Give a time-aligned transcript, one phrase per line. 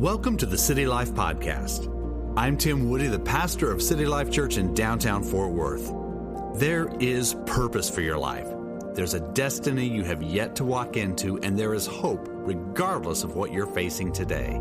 [0.00, 1.92] Welcome to the City Life Podcast.
[2.34, 5.92] I'm Tim Woody, the pastor of City Life Church in downtown Fort Worth.
[6.58, 8.48] There is purpose for your life.
[8.94, 13.36] There's a destiny you have yet to walk into, and there is hope regardless of
[13.36, 14.58] what you're facing today.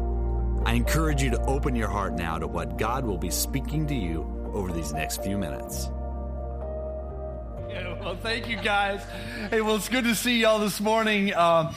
[0.65, 3.95] I encourage you to open your heart now to what God will be speaking to
[3.95, 5.89] you over these next few minutes.
[7.69, 9.01] Yeah, well, thank you guys.
[9.49, 11.33] Hey, well, it's good to see y'all this morning.
[11.33, 11.73] Um,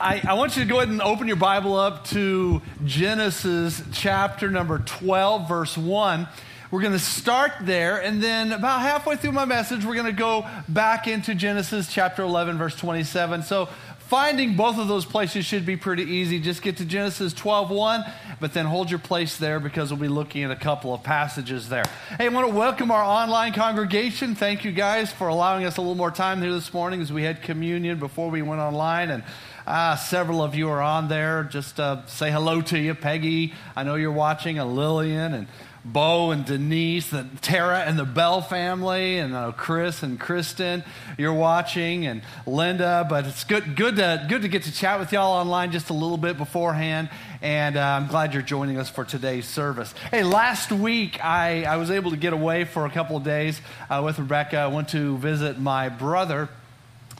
[0.00, 4.50] I, I, want you to go ahead and open your Bible up to Genesis chapter
[4.50, 6.26] number 12, verse 1.
[6.72, 10.12] We're going to start there, and then about halfway through my message, we're going to
[10.12, 13.44] go back into Genesis chapter 11, verse 27.
[13.44, 13.68] So
[14.08, 16.40] finding both of those places should be pretty easy.
[16.40, 18.04] Just get to Genesis 12, 1,
[18.40, 21.68] but then hold your place there because we'll be looking at a couple of passages
[21.68, 21.84] there.
[22.18, 24.34] Hey, I want to welcome our online congregation.
[24.34, 27.22] Thank you guys for allowing us a little more time here this morning as we
[27.22, 29.10] had communion before we went online.
[29.10, 29.22] And
[29.66, 31.42] Ah, several of you are on there.
[31.44, 33.54] Just uh, say hello to you, Peggy.
[33.74, 35.48] I know you're watching, and Lillian, and
[35.82, 40.84] Bo and Denise, the Tara and the Bell family, and uh, Chris and Kristen.
[41.16, 43.06] You're watching, and Linda.
[43.08, 45.94] But it's good, good to good to get to chat with y'all online just a
[45.94, 47.08] little bit beforehand.
[47.40, 49.94] And uh, I'm glad you're joining us for today's service.
[50.10, 53.62] Hey, last week I, I was able to get away for a couple of days
[53.88, 54.58] uh, with Rebecca.
[54.58, 56.50] I went to visit my brother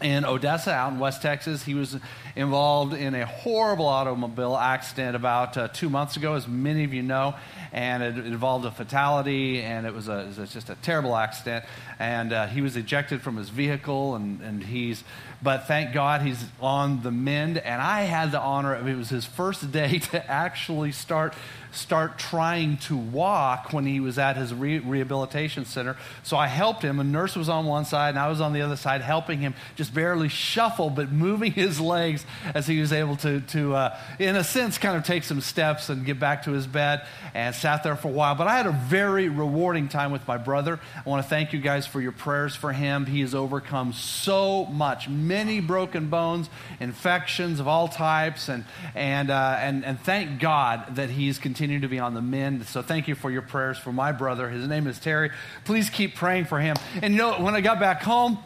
[0.04, 1.64] in Odessa, out in West Texas.
[1.64, 1.96] He was
[2.36, 7.02] involved in a horrible automobile accident about uh, two months ago, as many of you
[7.02, 7.34] know,
[7.72, 11.64] and it, involved a fatality, and it was, a, it was just a terrible accident.
[11.98, 15.02] And uh, he was ejected from his vehicle, and, and he's,
[15.42, 17.56] but thank God he's on the mend.
[17.56, 21.32] And I had the honor of it was his first day to actually start
[21.74, 25.96] start trying to walk when he was at his re- rehabilitation center.
[26.22, 27.00] So I helped him.
[27.00, 29.54] A nurse was on one side, and I was on the other side, helping him
[29.74, 34.36] just barely shuffle, but moving his legs as he was able to, to uh, in
[34.36, 37.82] a sense, kind of take some steps and get back to his bed and sat
[37.82, 38.34] there for a while.
[38.34, 40.78] But I had a very rewarding time with my brother.
[41.04, 43.06] I want to thank you guys for your prayers for him.
[43.06, 46.48] He has overcome so much, many broken bones,
[46.80, 48.64] infections of all types, and,
[48.94, 52.66] and, uh, and, and thank God that he's continued continue to be on the mend.
[52.66, 54.50] So thank you for your prayers for my brother.
[54.50, 55.30] His name is Terry.
[55.64, 56.76] Please keep praying for him.
[57.00, 58.36] And you know, when I got back home,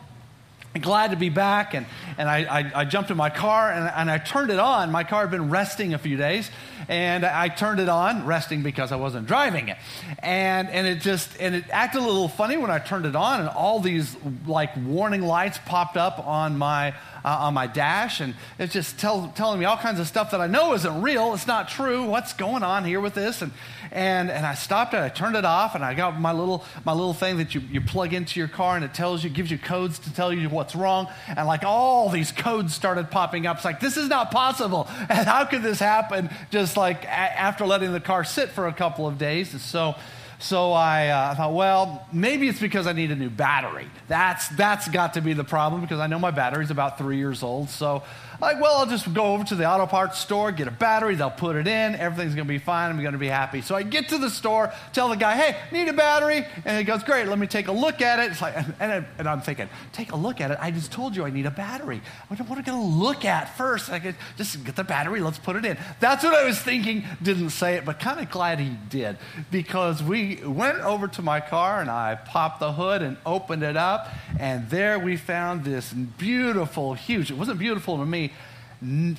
[0.81, 1.85] glad to be back and,
[2.17, 5.03] and I, I, I, jumped in my car and, and i turned it on my
[5.03, 6.49] car had been resting a few days
[6.89, 9.77] and i turned it on resting because i wasn't driving it
[10.21, 13.41] and, and it just and it acted a little funny when i turned it on
[13.41, 14.17] and all these
[14.47, 16.95] like warning lights popped up on my
[17.25, 20.41] uh, on my dash, and it's just tell, telling me all kinds of stuff that
[20.41, 21.35] I know isn't real.
[21.35, 22.05] It's not true.
[22.05, 23.43] What's going on here with this?
[23.43, 23.53] And
[23.91, 24.99] and and I stopped it.
[24.99, 27.81] I turned it off, and I got my little my little thing that you, you
[27.81, 30.75] plug into your car, and it tells you, gives you codes to tell you what's
[30.75, 31.09] wrong.
[31.29, 33.57] And like all these codes started popping up.
[33.57, 34.89] It's like this is not possible.
[35.11, 36.29] And how could this happen?
[36.51, 39.53] Just like a- after letting the car sit for a couple of days.
[39.53, 39.95] And so
[40.41, 43.89] so I uh, thought, well, maybe it's because I need a new battery.
[44.07, 47.43] That's, that's got to be the problem because I know my battery's about three years
[47.43, 47.71] old.
[47.71, 48.05] So
[48.41, 51.31] like, well, I'll just go over to the auto parts store, get a battery, they'll
[51.31, 53.63] put it in, everything's gonna be fine, I'm gonna be happy.
[53.63, 56.47] So I get to the store, tell the guy, hey, need a battery?
[56.65, 58.31] And he goes, great, let me take a look at it.
[58.31, 60.59] It's like, and, and I'm thinking, take a look at it?
[60.61, 62.01] I just told you I need a battery.
[62.29, 63.91] What, what am I gonna look at first?
[63.91, 65.77] I could just get the battery, let's put it in.
[65.99, 69.19] That's what I was thinking, didn't say it, but kind of glad he did
[69.51, 73.77] because we went over to my car and I popped the hood and opened it
[73.77, 78.28] up, and there we found this beautiful, huge, it wasn't beautiful to me,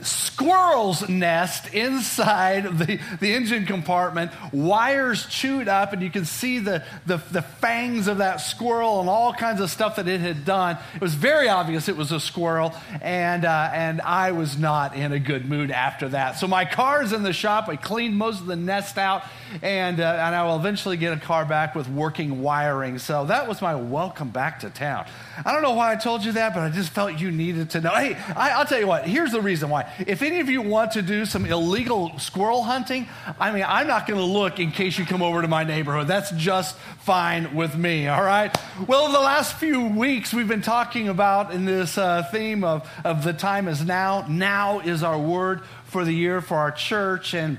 [0.04, 6.84] squirrel's nest inside the, the engine compartment, wires chewed up, and you can see the,
[7.06, 10.78] the, the, fangs of that squirrel and all kinds of stuff that it had done.
[10.96, 15.12] It was very obvious it was a squirrel, and, uh, and I was not in
[15.12, 16.38] a good mood after that.
[16.38, 17.68] So my car's in the shop.
[17.68, 19.24] I cleaned most of the nest out,
[19.62, 22.98] and, uh, and I will eventually get a car back with working wiring.
[22.98, 25.06] So that was my welcome back to town.
[25.46, 27.82] I don't know why I told you that, but I just felt you needed to
[27.82, 27.92] know.
[27.92, 29.92] Hey, I, I'll tell you what, here's the reason why.
[30.06, 33.08] If any of you want to do some illegal squirrel hunting,
[33.40, 36.08] I mean, I'm not going to look in case you come over to my neighborhood.
[36.08, 38.56] That's just fine with me, all right?
[38.88, 43.24] Well, the last few weeks we've been talking about in this uh, theme of, of
[43.24, 44.24] the time is now.
[44.30, 47.34] Now is our word for the year for our church.
[47.34, 47.58] And,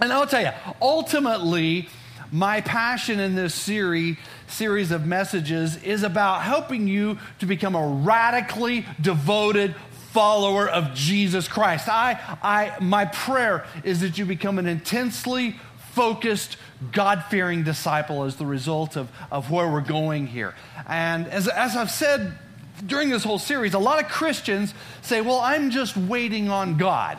[0.00, 1.90] and I'll tell you, ultimately,
[2.32, 4.16] my passion in this series
[4.50, 9.74] series of messages is about helping you to become a radically devoted
[10.18, 11.88] follower of Jesus Christ.
[11.88, 15.54] I, I, my prayer is that you become an intensely
[15.92, 16.56] focused,
[16.90, 20.56] God fearing disciple as the result of, of where we're going here.
[20.88, 22.36] And as, as I've said
[22.84, 27.18] during this whole series, a lot of Christians say, Well, I'm just waiting on God.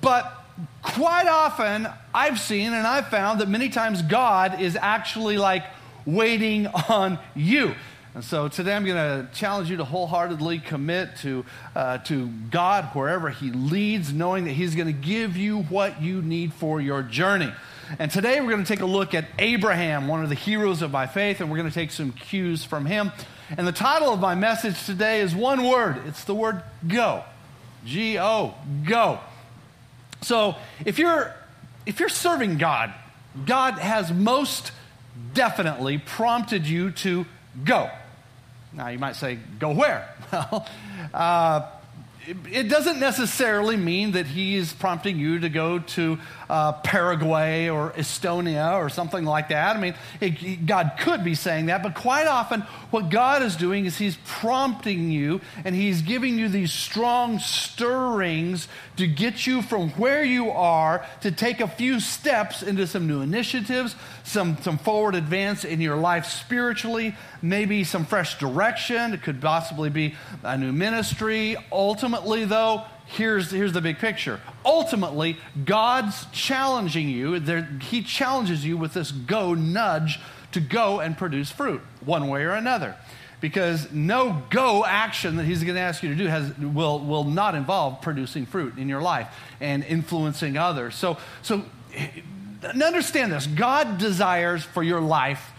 [0.00, 0.36] But
[0.82, 5.62] quite often I've seen and I've found that many times God is actually like
[6.04, 7.76] waiting on you.
[8.12, 11.44] And so today I'm going to challenge you to wholeheartedly commit to,
[11.76, 16.20] uh, to God wherever He leads, knowing that He's going to give you what you
[16.20, 17.52] need for your journey.
[18.00, 20.90] And today we're going to take a look at Abraham, one of the heroes of
[20.90, 23.12] my faith, and we're going to take some cues from him.
[23.56, 27.22] And the title of my message today is one word it's the word go.
[27.84, 28.54] G O,
[28.86, 29.20] go.
[30.22, 31.32] So if you're,
[31.86, 32.92] if you're serving God,
[33.46, 34.72] God has most
[35.32, 37.24] definitely prompted you to
[37.64, 37.90] go.
[38.72, 40.08] Now, you might say, go where?
[40.32, 40.66] Well,
[41.12, 41.66] uh,
[42.50, 46.18] it doesn't necessarily mean that he's prompting you to go to
[46.48, 49.76] uh, Paraguay or Estonia or something like that.
[49.76, 52.60] I mean, it, God could be saying that, but quite often
[52.90, 58.68] what God is doing is he's prompting you and he's giving you these strong stirrings
[58.96, 63.22] to get you from where you are to take a few steps into some new
[63.22, 69.14] initiatives, some, some forward advance in your life spiritually, maybe some fresh direction.
[69.14, 71.56] It could possibly be a new ministry.
[71.72, 74.40] Ultimately, though, here's, here's the big picture.
[74.64, 77.40] Ultimately, God's challenging you.
[77.40, 80.20] There, he challenges you with this go nudge
[80.52, 82.96] to go and produce fruit, one way or another.
[83.40, 87.24] Because no go action that he's going to ask you to do has, will, will
[87.24, 89.28] not involve producing fruit in your life
[89.60, 90.94] and influencing others.
[90.94, 91.64] So, so
[92.62, 95.52] understand this God desires for your life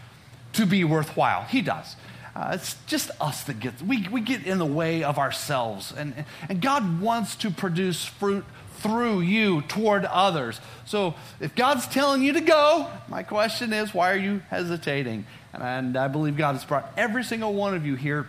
[0.53, 1.43] to be worthwhile.
[1.43, 1.95] He does.
[2.35, 5.93] Uh, it's just us that get, we, we get in the way of ourselves.
[5.95, 8.45] And, and God wants to produce fruit
[8.77, 10.59] through you toward others.
[10.85, 15.25] So if God's telling you to go, my question is, why are you hesitating?
[15.53, 18.27] And, and I believe God has brought every single one of you here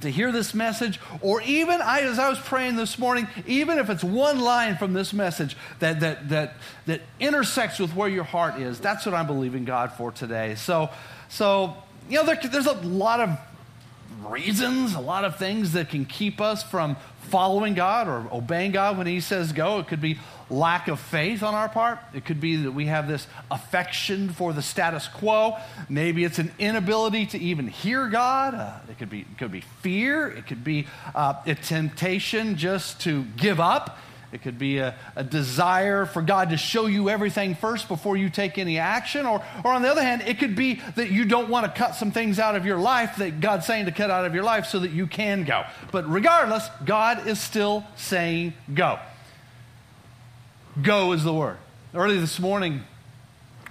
[0.00, 3.88] to hear this message, or even I, as I was praying this morning, even if
[3.90, 6.54] it's one line from this message that, that, that,
[6.86, 10.56] that intersects with where your heart is, that's what I'm believing God for today.
[10.56, 10.90] So,
[11.28, 11.76] so
[12.08, 13.38] you know, there, there's a lot of
[14.26, 18.98] reasons, a lot of things that can keep us from following God or obeying God
[18.98, 19.78] when He says go.
[19.78, 20.18] It could be
[20.50, 21.98] lack of faith on our part.
[22.12, 25.56] It could be that we have this affection for the status quo.
[25.88, 28.54] Maybe it's an inability to even hear God.
[28.54, 30.28] Uh, it could be it could be fear.
[30.28, 33.98] It could be uh, a temptation just to give up.
[34.34, 38.28] It could be a, a, desire for God to show you everything first before you
[38.28, 39.26] take any action.
[39.26, 41.94] Or, or on the other hand, it could be that you don't want to cut
[41.94, 44.66] some things out of your life that God's saying to cut out of your life
[44.66, 45.62] so that you can go.
[45.92, 48.98] But regardless, God is still saying go.
[50.82, 51.58] Go is the word.
[51.94, 52.82] Early this morning,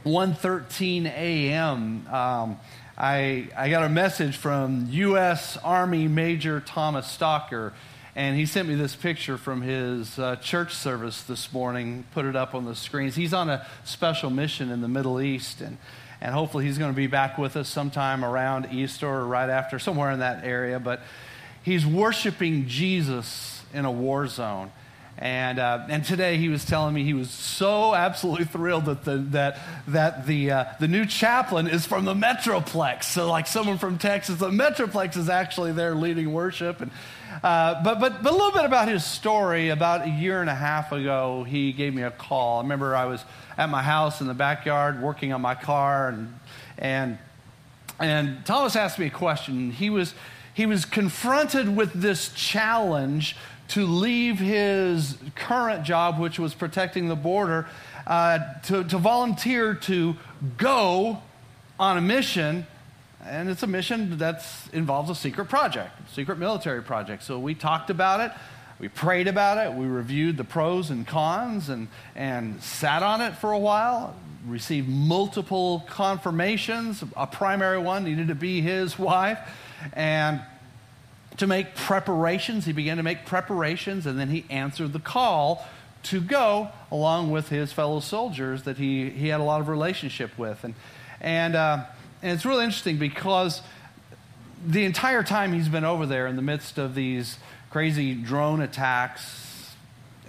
[0.05, 2.57] 1.13 a.m., um,
[2.97, 5.57] I, I got a message from U.S.
[5.57, 7.73] Army Major Thomas Stalker
[8.15, 12.35] and he sent me this picture from his uh, church service this morning, put it
[12.35, 13.15] up on the screens.
[13.15, 15.77] He's on a special mission in the Middle East, and,
[16.21, 19.79] and hopefully he's going to be back with us sometime around Easter or right after,
[19.79, 20.79] somewhere in that area.
[20.79, 21.01] But
[21.63, 24.71] he's worshiping Jesus in a war zone.
[25.17, 29.17] And, uh, and today he was telling me he was so absolutely thrilled that the,
[29.17, 33.03] that, that the, uh, the new chaplain is from the Metroplex.
[33.03, 36.81] So, like someone from Texas, the Metroplex is actually there leading worship.
[36.81, 36.89] And,
[37.43, 39.69] uh, but, but, but a little bit about his story.
[39.69, 42.59] About a year and a half ago, he gave me a call.
[42.59, 43.23] I remember I was
[43.57, 46.39] at my house in the backyard working on my car, and,
[46.77, 47.19] and,
[47.99, 49.71] and Thomas asked me a question.
[49.71, 50.15] He was,
[50.53, 53.35] he was confronted with this challenge
[53.73, 57.67] to leave his current job, which was protecting the border,
[58.05, 60.15] uh, to, to volunteer to
[60.57, 61.17] go
[61.79, 62.67] on a mission.
[63.25, 67.23] And it's a mission that involves a secret project, secret military project.
[67.23, 68.31] So we talked about it,
[68.77, 73.31] we prayed about it, we reviewed the pros and cons, and, and sat on it
[73.37, 74.15] for a while,
[74.45, 77.03] received multiple confirmations.
[77.17, 79.39] A primary one needed to be his wife.
[79.93, 80.41] And
[81.37, 82.65] to make preparations.
[82.65, 85.65] He began to make preparations, and then he answered the call
[86.03, 90.37] to go along with his fellow soldiers that he, he had a lot of relationship
[90.37, 90.63] with.
[90.63, 90.75] And,
[91.21, 91.85] and, uh,
[92.21, 93.61] and it's really interesting because
[94.65, 97.37] the entire time he's been over there in the midst of these
[97.69, 99.73] crazy drone attacks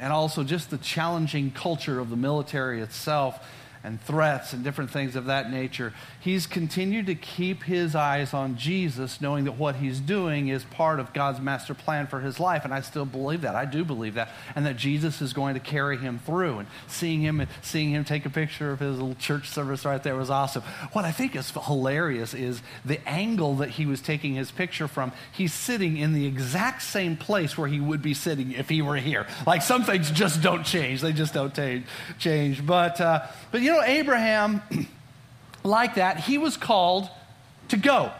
[0.00, 3.38] and also just the challenging culture of the military itself,
[3.84, 8.56] and threats and different things of that nature, he's continued to keep his eyes on
[8.56, 12.64] Jesus, knowing that what he's doing is part of God's master plan for his life.
[12.64, 13.54] And I still believe that.
[13.54, 14.30] I do believe that.
[14.56, 16.60] And that Jesus is going to carry him through.
[16.60, 20.16] And seeing him, seeing him take a picture of his little church service right there
[20.16, 20.62] was awesome.
[20.92, 25.12] What I think is hilarious is the angle that he was taking his picture from.
[25.32, 28.96] He's sitting in the exact same place where he would be sitting if he were
[28.96, 29.26] here.
[29.46, 31.02] Like some things just don't change.
[31.02, 31.54] They just don't
[32.18, 32.64] change.
[32.64, 34.62] But, uh, but you know, Abraham,
[35.62, 37.08] like that, he was called
[37.68, 38.12] to go.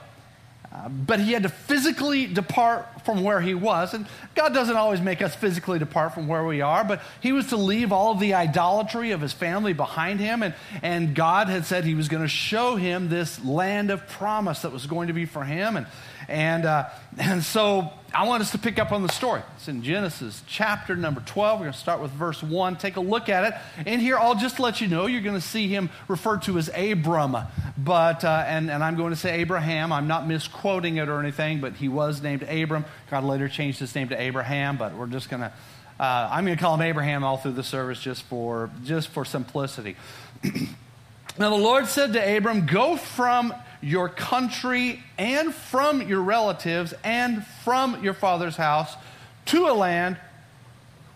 [0.73, 3.94] Uh, but he had to physically depart from where he was.
[3.94, 7.46] And God doesn't always make us physically depart from where we are, but he was
[7.49, 10.42] to leave all of the idolatry of his family behind him.
[10.42, 14.62] And, and God had said he was going to show him this land of promise
[14.62, 15.76] that was going to be for him.
[15.76, 15.87] And,
[16.26, 19.42] and, uh, and so I want us to pick up on the story.
[19.56, 21.59] It's in Genesis chapter number 12.
[21.59, 22.76] We're going to start with verse 1.
[22.76, 23.87] Take a look at it.
[23.88, 26.71] And here, I'll just let you know, you're going to see him referred to as
[26.76, 27.37] Abram.
[27.76, 29.92] But, uh, and, and I'm going to say Abraham.
[29.92, 32.85] I'm not misquoting it or anything, but he was named Abram.
[33.11, 35.52] God later changed his name to Abraham, but we're just going to,
[35.99, 39.25] uh, I'm going to call him Abraham all through the service just for, just for
[39.25, 39.97] simplicity.
[40.44, 43.52] now the Lord said to Abram, Go from
[43.84, 48.96] your country and from your relatives and from your father's house
[49.44, 50.16] to a land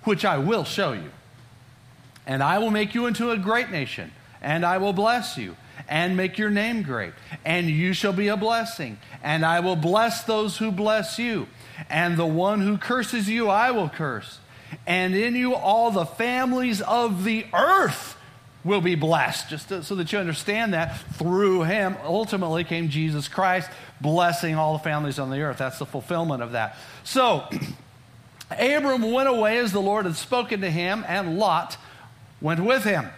[0.05, 1.11] which I will show you.
[2.27, 5.57] And I will make you into a great nation, and I will bless you
[5.89, 8.99] and make your name great, and you shall be a blessing.
[9.23, 11.49] And I will bless those who bless you,
[11.89, 14.41] and the one who curses you I will curse.
[14.87, 18.18] And in you all the families of the earth
[18.69, 19.49] will be blessed.
[19.49, 23.69] Just to, so that you understand that through him ultimately came Jesus Christ,
[24.01, 25.59] blessing all the families on the earth.
[25.59, 26.77] That's the fulfillment of that.
[27.03, 27.49] So
[28.51, 31.77] Abram went away as the Lord had spoken to him, and Lot
[32.41, 33.09] went with him.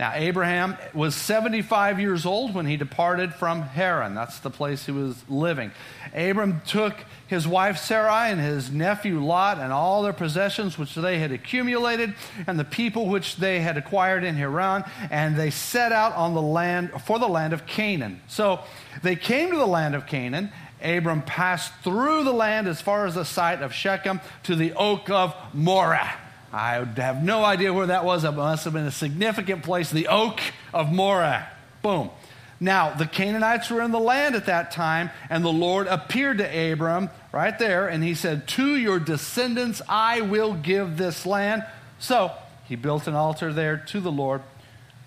[0.00, 4.14] Now, Abraham was 75 years old when he departed from Haran.
[4.14, 5.72] That's the place he was living.
[6.14, 6.94] Abram took
[7.26, 12.14] his wife Sarai and his nephew Lot and all their possessions which they had accumulated
[12.46, 16.40] and the people which they had acquired in Haran, and they set out on the
[16.40, 18.22] land for the land of Canaan.
[18.26, 18.60] So
[19.02, 20.50] they came to the land of Canaan.
[20.82, 25.10] Abram passed through the land as far as the site of Shechem to the oak
[25.10, 26.08] of Moreh.
[26.52, 28.24] I have no idea where that was.
[28.24, 30.40] It must have been a significant place, the Oak
[30.74, 31.46] of Moreh.
[31.82, 32.10] Boom.
[32.58, 36.72] Now, the Canaanites were in the land at that time, and the Lord appeared to
[36.72, 41.64] Abram right there, and he said, To your descendants I will give this land.
[41.98, 42.32] So
[42.66, 44.42] he built an altar there to the Lord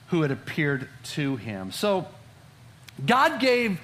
[0.08, 1.72] who had appeared to him.
[1.72, 2.08] So
[3.06, 3.80] God gave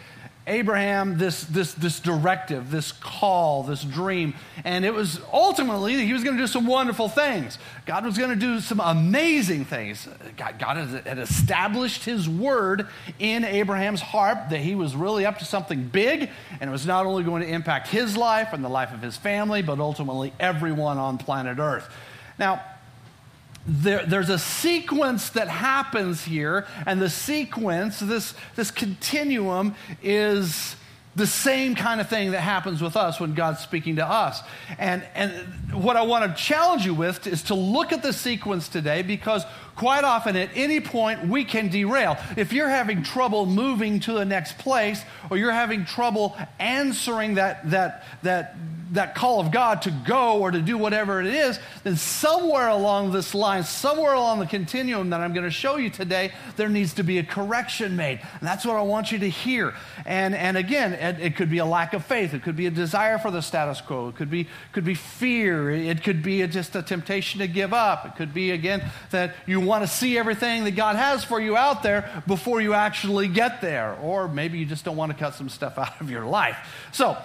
[0.49, 4.33] Abraham this, this, this directive, this call, this dream.
[4.63, 7.57] And it was ultimately, he was going to do some wonderful things.
[7.85, 10.07] God was going to do some amazing things.
[10.35, 12.87] God, God had established his word
[13.19, 16.29] in Abraham's heart that he was really up to something big.
[16.59, 19.15] And it was not only going to impact his life and the life of his
[19.15, 21.89] family, but ultimately everyone on planet Earth.
[22.37, 22.63] Now,
[23.69, 30.75] there, there's a sequence that happens here, and the sequence, this, this continuum, is
[31.15, 34.41] the same kind of thing that happens with us when God's speaking to us.
[34.77, 35.33] And, and
[35.73, 39.43] what I want to challenge you with is to look at the sequence today because
[39.75, 42.17] quite often at any point we can derail.
[42.37, 47.69] If you're having trouble moving to the next place or you're having trouble answering that,
[47.71, 48.55] that, that
[48.91, 53.11] that call of God to go or to do whatever it is, then somewhere along
[53.11, 56.93] this line, somewhere along the continuum that I'm going to show you today, there needs
[56.95, 58.19] to be a correction made.
[58.39, 59.73] And that's what I want you to hear.
[60.05, 62.33] And, and again, it, it could be a lack of faith.
[62.33, 64.09] It could be a desire for the status quo.
[64.09, 65.69] It could be, could be fear.
[65.69, 68.05] It could be a, just a temptation to give up.
[68.05, 71.55] It could be, again, that you want to see everything that God has for you
[71.55, 73.95] out there before you actually get there.
[74.01, 76.57] Or maybe you just don't want to cut some stuff out of your life.
[76.91, 77.17] So,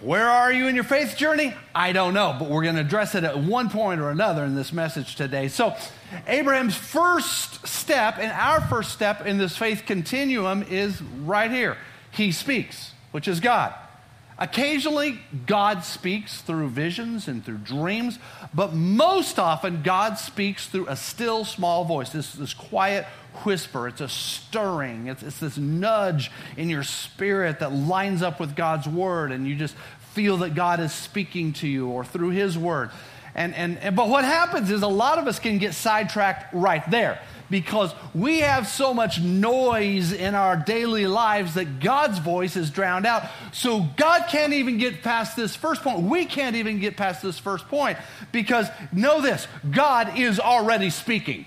[0.00, 1.54] where are you in your faith journey?
[1.74, 4.54] I don't know, but we're going to address it at one point or another in
[4.54, 5.48] this message today.
[5.48, 5.74] So,
[6.26, 11.78] Abraham's first step and our first step in this faith continuum is right here.
[12.10, 13.74] He speaks, which is God.
[14.44, 18.18] Occasionally, God speaks through visions and through dreams,
[18.52, 23.06] but most often, God speaks through a still small voice, this, this quiet
[23.44, 23.88] whisper.
[23.88, 28.86] It's a stirring, it's, it's this nudge in your spirit that lines up with God's
[28.86, 29.74] word, and you just
[30.12, 32.90] feel that God is speaking to you or through His word.
[33.34, 36.88] And, and, and, but what happens is a lot of us can get sidetracked right
[36.90, 37.18] there
[37.54, 43.06] because we have so much noise in our daily lives that God's voice is drowned
[43.06, 43.22] out.
[43.52, 46.00] So God can't even get past this first point.
[46.00, 47.96] We can't even get past this first point
[48.32, 51.46] because know this God is already speaking.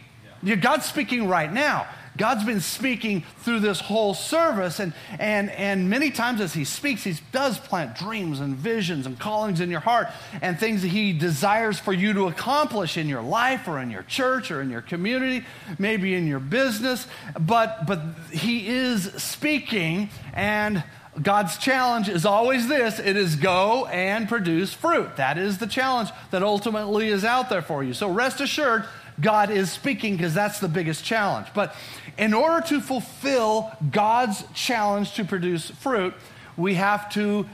[0.61, 1.85] God's speaking right now.
[2.17, 7.03] God's been speaking through this whole service, and, and, and many times as He speaks,
[7.03, 10.07] He does plant dreams and visions and callings in your heart
[10.41, 14.03] and things that He desires for you to accomplish in your life or in your
[14.03, 15.45] church or in your community,
[15.77, 17.07] maybe in your business.
[17.39, 20.83] But, but He is speaking, and
[21.21, 25.15] God's challenge is always this it is go and produce fruit.
[25.17, 27.93] That is the challenge that ultimately is out there for you.
[27.93, 28.85] So rest assured,
[29.19, 31.47] God is speaking because that's the biggest challenge.
[31.53, 31.75] But
[32.17, 36.13] in order to fulfill God's challenge to produce fruit,
[36.55, 37.47] we have to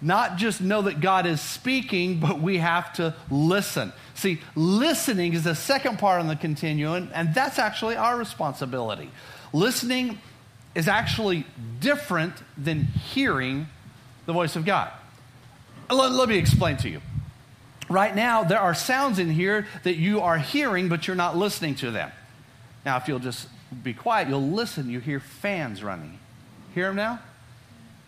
[0.00, 3.92] not just know that God is speaking, but we have to listen.
[4.14, 9.10] See, listening is the second part on the continuum, and that's actually our responsibility.
[9.52, 10.18] Listening
[10.74, 11.46] is actually
[11.80, 13.66] different than hearing
[14.26, 14.90] the voice of God.
[15.90, 17.00] Let, let, me explain to you.
[17.88, 21.76] Right now, there are sounds in here that you are hearing, but you're not listening
[21.76, 22.10] to them.
[22.84, 23.48] Now, if you'll just
[23.82, 24.90] be quiet, you'll listen.
[24.90, 26.18] You hear fans running.
[26.74, 27.20] Hear them now?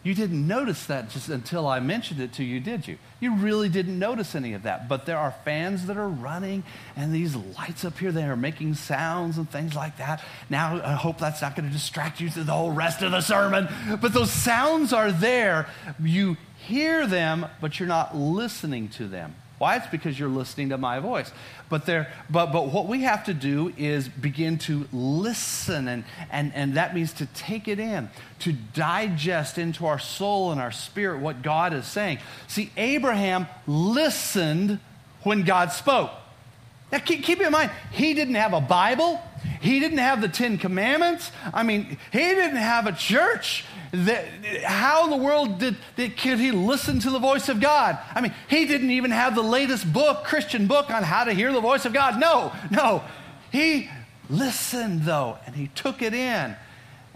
[0.04, 2.98] You didn't notice that just until I mentioned it to you, did you?
[3.20, 4.88] You really didn't notice any of that.
[4.88, 6.62] But there are fans that are running
[6.96, 10.24] and these lights up here, they are making sounds and things like that.
[10.48, 13.20] Now, I hope that's not going to distract you through the whole rest of the
[13.20, 13.68] sermon.
[14.00, 15.68] But those sounds are there.
[16.00, 19.34] You hear them, but you're not listening to them.
[19.58, 19.76] Why?
[19.76, 21.32] It's because you're listening to my voice.
[21.68, 26.52] But, there, but, but what we have to do is begin to listen, and, and,
[26.54, 28.08] and that means to take it in,
[28.40, 32.18] to digest into our soul and our spirit what God is saying.
[32.46, 34.78] See, Abraham listened
[35.24, 36.12] when God spoke.
[36.92, 39.20] Now, keep, keep in mind, he didn't have a Bible.
[39.60, 41.30] He didn't have the Ten Commandments.
[41.52, 43.64] I mean, he didn't have a church.
[43.92, 44.26] That,
[44.64, 47.98] how in the world did, did, could he listen to the voice of God?
[48.14, 51.52] I mean, he didn't even have the latest book, Christian book, on how to hear
[51.52, 52.20] the voice of God.
[52.20, 53.02] No, no.
[53.50, 53.88] He
[54.28, 56.54] listened, though, and he took it in.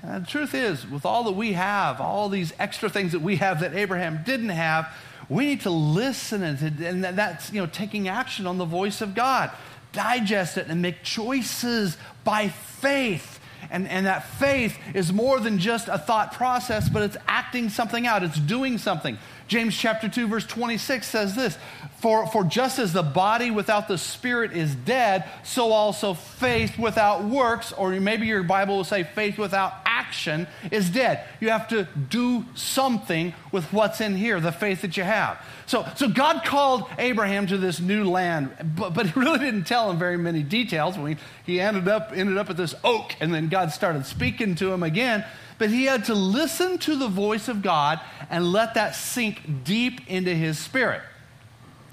[0.03, 3.37] And the truth is, with all that we have, all these extra things that we
[3.37, 4.89] have that Abraham didn't have,
[5.29, 9.01] we need to listen and, to, and that's you know taking action on the voice
[9.01, 9.51] of God.
[9.93, 15.89] Digest it and make choices by faith and, and that faith is more than just
[15.89, 19.19] a thought process, but it's acting something out, it's doing something.
[19.49, 21.59] James chapter 2, verse 26 says this
[22.03, 27.23] for, for just as the body without the spirit is dead, so also faith without
[27.23, 31.25] works, or maybe your Bible will say faith without action, is dead.
[31.39, 35.41] You have to do something with what's in here, the faith that you have.
[35.67, 39.89] So, so God called Abraham to this new land, but, but he really didn't tell
[39.89, 40.97] him very many details.
[40.97, 44.73] He, he ended up, ended up at this oak, and then God started speaking to
[44.73, 45.25] him again.
[45.57, 50.01] But he had to listen to the voice of God and let that sink deep
[50.09, 51.03] into his spirit.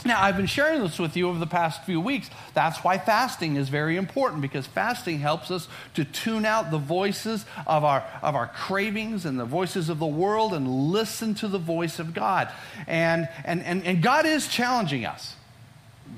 [0.06, 2.30] Now, I've been sharing this with you over the past few weeks.
[2.54, 7.46] That's why fasting is very important because fasting helps us to tune out the voices
[7.68, 11.58] of our, of our cravings and the voices of the world and listen to the
[11.58, 12.50] voice of God.
[12.88, 15.36] And, and, and, and God is challenging us.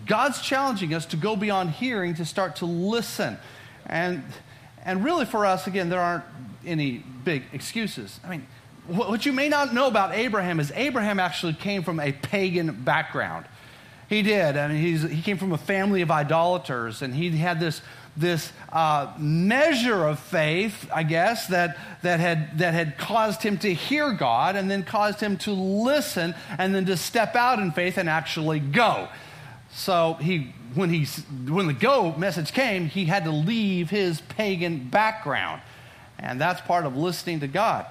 [0.05, 3.37] God's challenging us to go beyond hearing to start to listen.
[3.87, 4.23] And,
[4.85, 6.23] and really, for us, again, there aren't
[6.65, 8.19] any big excuses.
[8.23, 8.47] I mean,
[8.87, 13.45] what you may not know about Abraham is Abraham actually came from a pagan background.
[14.11, 14.57] He did.
[14.57, 17.81] I mean, he's, he came from a family of idolaters, and he had this,
[18.17, 23.73] this uh, measure of faith, I guess, that, that, had, that had caused him to
[23.73, 27.97] hear God and then caused him to listen and then to step out in faith
[27.97, 29.07] and actually go.
[29.71, 31.05] So he, when, he,
[31.49, 35.61] when the go message came, he had to leave his pagan background.
[36.19, 37.85] And that's part of listening to God.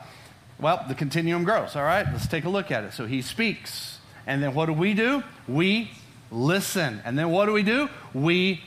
[0.59, 2.05] Well, the continuum grows, all right?
[2.13, 2.93] Let's take a look at it.
[2.93, 4.01] So he speaks.
[4.27, 5.23] And then what do we do?
[5.49, 5.91] We
[6.31, 7.01] listen.
[7.05, 7.89] And then what do we do?
[8.15, 8.63] We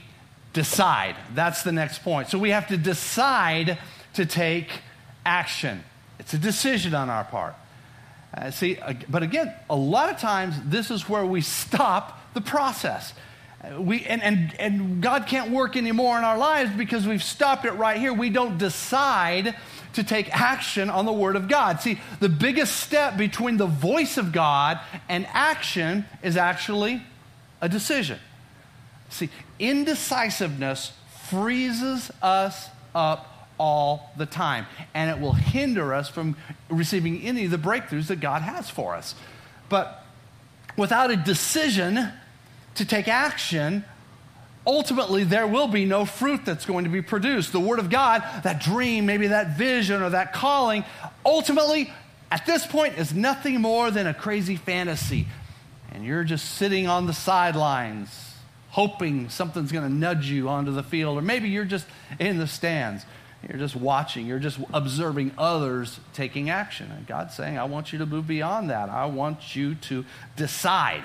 [0.53, 1.15] decide.
[1.33, 2.29] That's the next point.
[2.29, 3.77] So we have to decide
[4.13, 4.69] to take
[5.25, 5.83] action.
[6.19, 7.55] It's a decision on our part.
[8.35, 8.77] Uh, see,
[9.09, 13.13] but again, a lot of times this is where we stop the process.
[13.63, 17.65] Uh, we, and, and, and God can't work anymore in our lives because we've stopped
[17.65, 18.13] it right here.
[18.13, 19.55] We don't decide
[19.93, 21.79] to take action on the Word of God.
[21.79, 27.03] See, the biggest step between the voice of God and action is actually
[27.63, 28.19] a decision.
[29.09, 30.91] See, indecisiveness
[31.29, 36.35] freezes us up all the time, and it will hinder us from
[36.69, 39.15] receiving any of the breakthroughs that God has for us.
[39.69, 40.03] But
[40.77, 42.09] without a decision
[42.75, 43.85] to take action,
[44.67, 47.53] ultimately there will be no fruit that's going to be produced.
[47.53, 50.83] The Word of God, that dream, maybe that vision or that calling,
[51.25, 51.93] ultimately,
[52.29, 55.27] at this point, is nothing more than a crazy fantasy
[55.93, 58.33] and you're just sitting on the sidelines
[58.69, 61.85] hoping something's going to nudge you onto the field, or maybe you're just
[62.19, 63.05] in the stands
[63.47, 66.91] You're just watching, you're just observing others taking action.
[66.91, 68.89] And God's saying, I want you to move beyond that.
[68.89, 71.03] I want you to decide.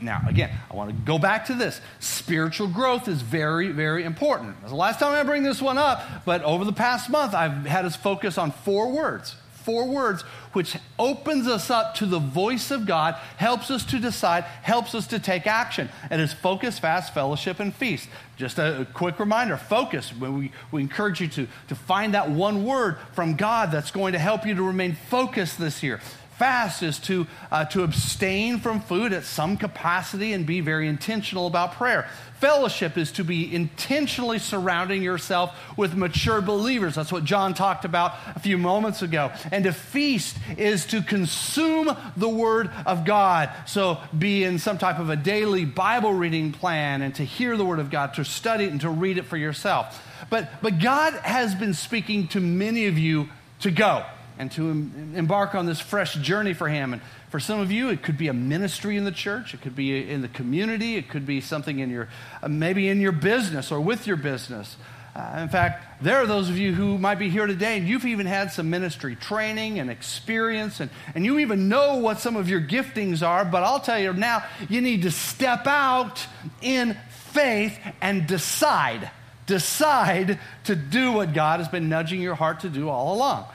[0.00, 1.80] Now, again, I want to go back to this.
[1.98, 4.56] Spiritual growth is very, very important.
[4.62, 7.64] It's the last time I bring this one up, but over the past month, I've
[7.64, 12.70] had us focus on four words four words, which opens us up to the voice
[12.70, 15.88] of God, helps us to decide, helps us to take action.
[16.10, 18.08] And it's focus, fast, fellowship, and feast.
[18.36, 20.12] Just a, a quick reminder focus.
[20.14, 24.18] We, we encourage you to, to find that one word from God that's going to
[24.18, 26.00] help you to remain focused this year
[26.42, 31.46] fast is to, uh, to abstain from food at some capacity and be very intentional
[31.46, 32.08] about prayer.
[32.40, 36.96] Fellowship is to be intentionally surrounding yourself with mature believers.
[36.96, 39.30] That's what John talked about a few moments ago.
[39.52, 43.48] And to feast is to consume the Word of God.
[43.68, 47.64] So be in some type of a daily Bible reading plan and to hear the
[47.64, 50.04] Word of God, to study it and to read it for yourself.
[50.28, 53.28] But, but God has been speaking to many of you
[53.60, 54.04] to go
[54.42, 54.70] and to
[55.16, 56.92] embark on this fresh journey for him.
[56.92, 59.76] And for some of you, it could be a ministry in the church, it could
[59.76, 62.08] be in the community, it could be something in your,
[62.42, 64.76] uh, maybe in your business or with your business.
[65.14, 68.04] Uh, in fact, there are those of you who might be here today and you've
[68.04, 72.48] even had some ministry training and experience, and, and you even know what some of
[72.48, 76.26] your giftings are, but I'll tell you now, you need to step out
[76.60, 79.08] in faith and decide.
[79.46, 83.46] Decide to do what God has been nudging your heart to do all along.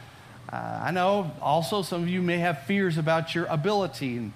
[0.52, 4.32] Uh, I know also some of you may have fears about your ability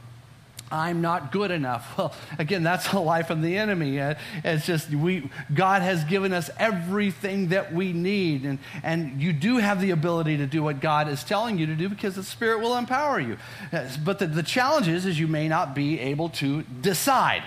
[0.71, 1.81] I'm not good enough.
[1.97, 3.99] Well, again, that's a life of the enemy.
[3.99, 9.33] Uh, it's just we God has given us everything that we need, and and you
[9.33, 12.23] do have the ability to do what God is telling you to do because the
[12.23, 13.37] Spirit will empower you.
[14.03, 17.43] But the, the challenge is, is you may not be able to decide.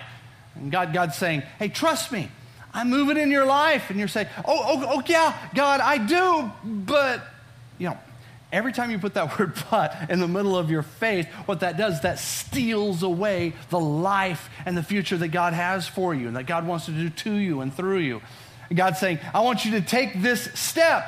[0.53, 2.29] And God, God's saying, "Hey, trust me.
[2.73, 6.51] I'm moving in your life," and you're saying, "Oh, oh, oh yeah, God, I do,"
[6.63, 7.25] but
[7.79, 7.97] you know
[8.51, 11.77] Every time you put that word but in the middle of your faith, what that
[11.77, 16.35] does, that steals away the life and the future that God has for you and
[16.35, 18.21] that God wants to do to you and through you.
[18.69, 21.05] And God's saying, I want you to take this step.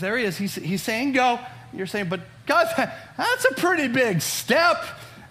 [0.00, 0.36] There he is.
[0.36, 1.38] He's, he's saying, go.
[1.72, 2.66] You're saying, but God,
[3.16, 4.82] that's a pretty big step.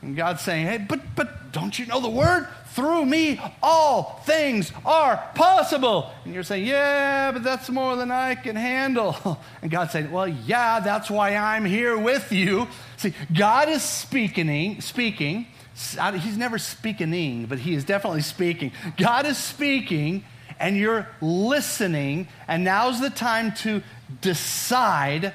[0.01, 2.47] And God's saying, hey, but, but don't you know the word?
[2.77, 6.11] Through me, all things are possible.
[6.23, 9.15] And you're saying, yeah, but that's more than I can handle.
[9.63, 12.67] And God's saying, well, yeah, that's why I'm here with you.
[12.97, 15.47] See, God is speaking, speaking.
[15.73, 18.71] He's never speaking, but he is definitely speaking.
[18.97, 20.23] God is speaking,
[20.59, 23.81] and you're listening, and now's the time to
[24.21, 25.33] decide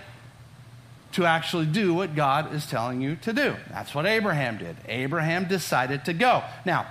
[1.12, 3.56] to actually do what God is telling you to do.
[3.70, 4.76] That's what Abraham did.
[4.86, 6.44] Abraham decided to go.
[6.64, 6.86] Now,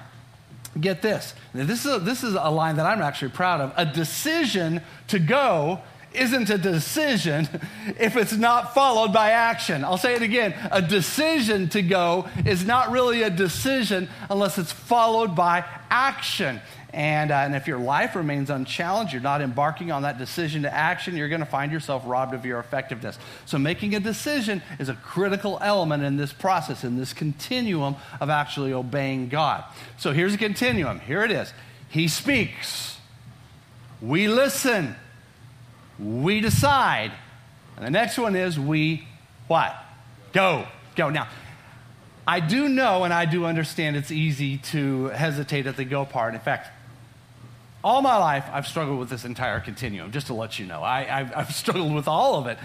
[0.80, 1.34] Get this.
[1.54, 3.74] This is, a, this is a line that I'm actually proud of.
[3.76, 5.82] A decision to go
[6.14, 7.48] isn't a decision
[8.00, 9.84] if it's not followed by action.
[9.84, 10.54] I'll say it again.
[10.72, 16.62] A decision to go is not really a decision unless it's followed by action.
[16.94, 20.74] And, uh, and if your life remains unchallenged, you're not embarking on that decision to
[20.74, 23.18] action, you're going to find yourself robbed of your effectiveness.
[23.46, 28.30] So, making a decision is a critical element in this process, in this continuum of
[28.30, 29.64] actually obeying God.
[29.98, 31.00] So, here's a continuum.
[31.00, 31.54] Here it is
[31.88, 32.98] He speaks,
[34.02, 34.96] we listen,
[35.98, 37.14] we decide.
[37.78, 39.08] And the next one is we
[39.48, 39.76] what?
[40.34, 40.68] Go.
[40.96, 41.10] Go.
[41.10, 41.28] Now,
[42.28, 46.34] I do know and I do understand it's easy to hesitate at the go part.
[46.34, 46.70] In fact,
[47.84, 50.84] all my life, I've struggled with this entire continuum, just to let you know.
[50.84, 52.60] I, have struggled with all of it.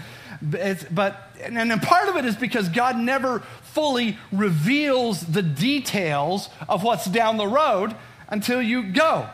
[0.53, 6.49] It's, but, and, and part of it is because God never fully reveals the details
[6.69, 7.95] of what's down the road
[8.29, 9.27] until you go.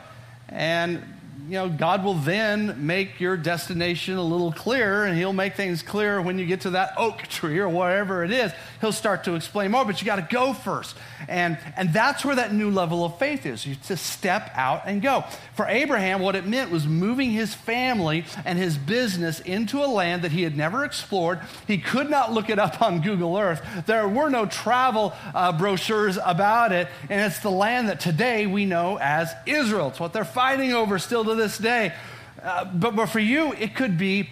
[0.49, 1.03] And
[1.47, 5.83] you know, God will then make your destination a little clearer, and He'll make things
[5.83, 8.53] clearer when you get to that oak tree or whatever it is.
[8.83, 10.97] He'll start to explain more, but you got to go first.
[11.29, 13.65] And, and that's where that new level of faith is.
[13.65, 15.23] You to step out and go.
[15.55, 20.23] For Abraham, what it meant was moving his family and his business into a land
[20.23, 21.39] that he had never explored.
[21.65, 23.65] He could not look it up on Google Earth.
[23.85, 28.65] There were no travel uh, brochures about it, and it's the land that today we
[28.65, 29.87] know as Israel.
[29.87, 31.93] It's what they're fighting over still to this day.
[32.41, 34.29] Uh, but, but for you, it could be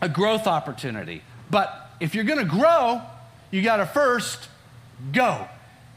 [0.00, 1.22] a growth opportunity.
[1.48, 3.02] But if you're going to grow,
[3.52, 4.48] you got to first
[5.12, 5.46] go.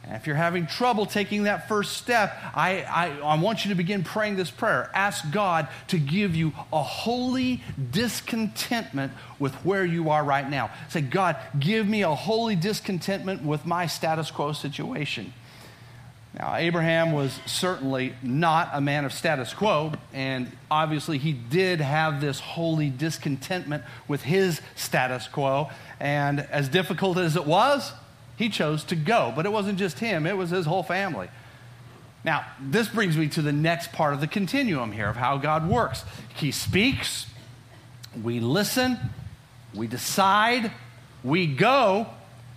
[0.03, 3.75] And if you're having trouble taking that first step, I, I, I, want you to
[3.75, 4.91] begin praying this prayer.
[4.93, 10.69] Ask God to give you a holy discontentment with where you are right now.
[10.89, 15.33] Say, God, give me a holy discontentment with my status quo situation.
[16.37, 22.19] Now, Abraham was certainly not a man of status quo, and obviously he did have
[22.19, 25.69] this holy discontentment with his status quo.
[25.97, 27.93] And as difficult as it was,
[28.35, 29.31] he chose to go.
[29.33, 31.29] But it wasn't just him, it was his whole family.
[32.25, 35.69] Now, this brings me to the next part of the continuum here of how God
[35.69, 36.03] works.
[36.35, 37.27] He speaks,
[38.21, 38.97] we listen,
[39.73, 40.71] we decide,
[41.23, 42.07] we go.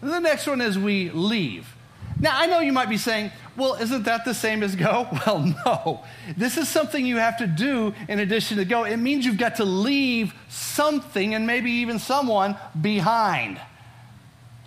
[0.01, 1.75] The next one is we leave.
[2.21, 5.07] Now, I know you might be saying, well, isn't that the same as go?
[5.27, 6.05] Well, no.
[6.37, 8.85] This is something you have to do in addition to go.
[8.85, 13.61] It means you've got to leave something and maybe even someone behind.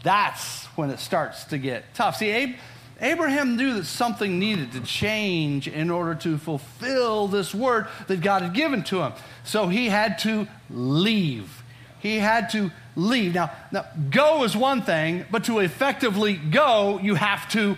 [0.04, 2.18] That's when it starts to get tough.
[2.18, 2.58] See,
[3.00, 8.42] Abraham knew that something needed to change in order to fulfill this word that God
[8.42, 9.14] had given to him.
[9.44, 11.64] So he had to leave.
[12.00, 13.34] He had to leave.
[13.34, 17.78] Now, now go is one thing, but to effectively go, you have to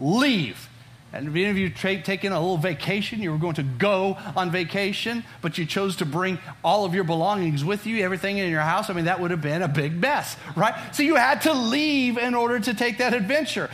[0.00, 0.68] leave.
[1.12, 4.16] And if any of you tra- taking a little vacation, you were going to go
[4.36, 8.48] on vacation, but you chose to bring all of your belongings with you, everything in
[8.48, 10.74] your house, I mean, that would have been a big mess, right?
[10.94, 13.70] So you had to leave in order to take that adventure.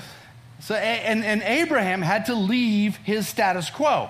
[0.60, 4.08] So, and, and Abraham had to leave his status quo.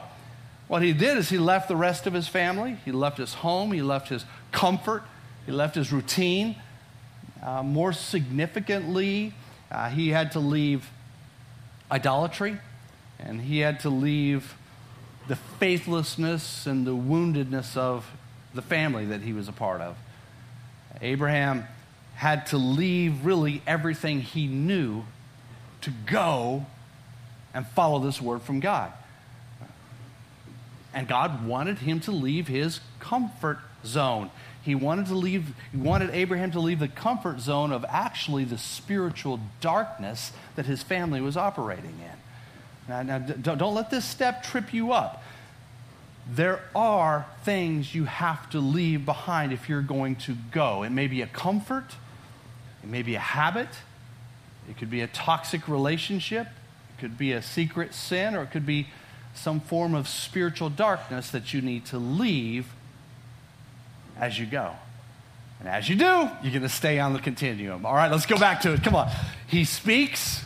[0.68, 3.72] What he did is he left the rest of his family, he left his home,
[3.72, 5.02] he left his comfort,
[5.46, 6.56] he left his routine.
[7.42, 9.34] Uh, more significantly,
[9.70, 10.88] uh, he had to leave
[11.90, 12.58] idolatry,
[13.18, 14.54] and he had to leave
[15.28, 18.10] the faithlessness and the woundedness of
[18.54, 19.96] the family that he was a part of.
[21.00, 21.64] Abraham
[22.14, 25.04] had to leave really everything he knew
[25.82, 26.66] to go
[27.52, 28.92] and follow this word from God.
[30.94, 34.30] And God wanted him to leave his comfort zone.
[34.66, 38.58] He wanted to leave, he wanted Abraham to leave the comfort zone of actually the
[38.58, 42.88] spiritual darkness that his family was operating in.
[42.88, 45.22] Now, now don't let this step trip you up.
[46.28, 50.82] There are things you have to leave behind if you're going to go.
[50.82, 51.94] It may be a comfort,
[52.82, 53.68] it may be a habit,
[54.68, 58.66] it could be a toxic relationship, it could be a secret sin, or it could
[58.66, 58.88] be
[59.32, 62.72] some form of spiritual darkness that you need to leave
[64.18, 64.72] as you go.
[65.60, 66.04] And as you do,
[66.42, 67.86] you're going to stay on the continuum.
[67.86, 68.82] All right, let's go back to it.
[68.82, 69.10] Come on.
[69.46, 70.44] He speaks,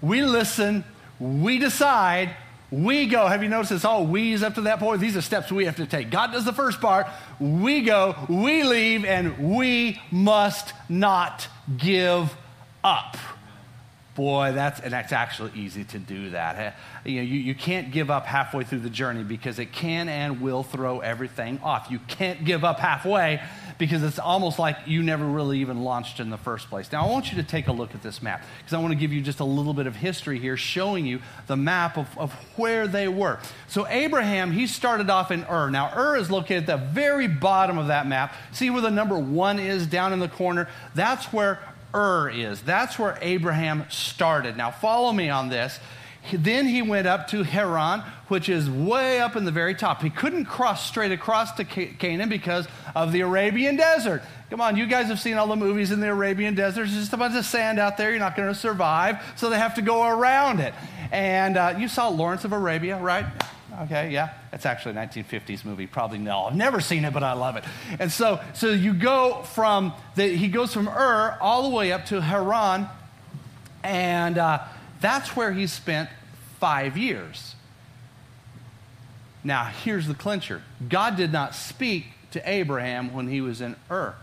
[0.00, 0.84] we listen,
[1.20, 2.34] we decide,
[2.70, 3.26] we go.
[3.26, 5.00] Have you noticed it's all we's up to that point?
[5.00, 6.10] These are steps we have to take.
[6.10, 7.06] God does the first part,
[7.38, 12.34] we go, we leave, and we must not give
[12.82, 13.16] up.
[14.16, 16.74] Boy, that's, and that's actually easy to do that.
[17.04, 20.40] You, know, you, you can't give up halfway through the journey because it can and
[20.40, 21.88] will throw everything off.
[21.90, 23.42] You can't give up halfway
[23.76, 26.90] because it's almost like you never really even launched in the first place.
[26.90, 28.98] Now, I want you to take a look at this map because I want to
[28.98, 32.32] give you just a little bit of history here showing you the map of, of
[32.56, 33.38] where they were.
[33.68, 35.68] So, Abraham, he started off in Ur.
[35.68, 38.34] Now, Ur is located at the very bottom of that map.
[38.52, 40.68] See where the number one is down in the corner?
[40.94, 41.60] That's where
[41.96, 42.60] Ur is.
[42.60, 44.56] That's where Abraham started.
[44.56, 45.80] Now, follow me on this.
[46.32, 50.02] Then he went up to Haran, which is way up in the very top.
[50.02, 54.22] He couldn't cross straight across to Canaan because of the Arabian desert.
[54.50, 56.82] Come on, you guys have seen all the movies in the Arabian desert.
[56.82, 58.10] There's just a bunch of sand out there.
[58.10, 59.22] You're not going to survive.
[59.36, 60.74] So they have to go around it.
[61.12, 63.26] And uh, you saw Lawrence of Arabia, right?
[63.82, 64.32] Okay, yeah.
[64.52, 65.86] It's actually a 1950s movie.
[65.86, 66.44] Probably no.
[66.44, 67.64] I've never seen it, but I love it.
[67.98, 72.06] And so, so you go from, the, he goes from Ur all the way up
[72.06, 72.88] to Haran,
[73.82, 74.60] and uh,
[75.00, 76.08] that's where he spent
[76.58, 77.54] five years.
[79.44, 84.14] Now, here's the clincher God did not speak to Abraham when he was in Ur,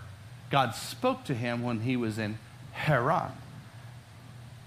[0.50, 2.38] God spoke to him when he was in
[2.72, 3.32] Haran.